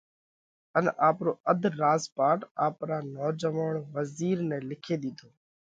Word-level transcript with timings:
ان 0.77 0.85
آپرو 1.09 1.31
اڌ 1.51 1.61
راز 1.81 2.03
پاٽ 2.15 2.39
آپرا 2.67 2.97
نوجوئوڻ 3.17 3.73
وزِير 3.95 4.37
نئہ 4.49 4.59
لکي 4.69 4.95
ۮِيڌو۔ 5.01 5.29